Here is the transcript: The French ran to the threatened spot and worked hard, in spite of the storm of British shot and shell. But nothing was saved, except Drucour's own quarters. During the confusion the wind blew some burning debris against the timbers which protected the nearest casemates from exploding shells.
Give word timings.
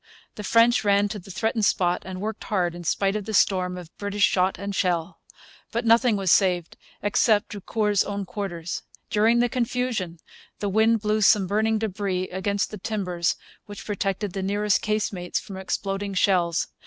The 0.33 0.43
French 0.43 0.83
ran 0.83 1.09
to 1.09 1.19
the 1.19 1.29
threatened 1.29 1.63
spot 1.63 2.01
and 2.05 2.19
worked 2.19 2.45
hard, 2.45 2.73
in 2.73 2.83
spite 2.83 3.15
of 3.15 3.25
the 3.25 3.35
storm 3.35 3.77
of 3.77 3.95
British 3.99 4.23
shot 4.23 4.57
and 4.57 4.73
shell. 4.73 5.19
But 5.71 5.85
nothing 5.85 6.15
was 6.15 6.31
saved, 6.31 6.75
except 7.03 7.49
Drucour's 7.49 8.03
own 8.03 8.25
quarters. 8.25 8.81
During 9.11 9.41
the 9.41 9.47
confusion 9.47 10.17
the 10.57 10.69
wind 10.69 11.01
blew 11.01 11.21
some 11.21 11.45
burning 11.45 11.77
debris 11.77 12.29
against 12.29 12.71
the 12.71 12.79
timbers 12.79 13.35
which 13.67 13.85
protected 13.85 14.33
the 14.33 14.41
nearest 14.41 14.81
casemates 14.81 15.39
from 15.39 15.55
exploding 15.57 16.15
shells. 16.15 16.69